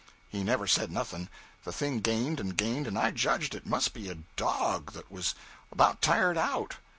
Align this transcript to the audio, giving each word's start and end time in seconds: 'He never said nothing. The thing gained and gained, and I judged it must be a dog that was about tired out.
'He 0.27 0.43
never 0.43 0.65
said 0.65 0.91
nothing. 0.91 1.29
The 1.63 1.71
thing 1.71 1.99
gained 1.99 2.39
and 2.39 2.57
gained, 2.57 2.87
and 2.87 2.97
I 2.97 3.11
judged 3.11 3.53
it 3.53 3.67
must 3.67 3.93
be 3.93 4.09
a 4.09 4.23
dog 4.35 4.93
that 4.93 5.11
was 5.11 5.35
about 5.71 6.01
tired 6.01 6.39
out. 6.39 6.77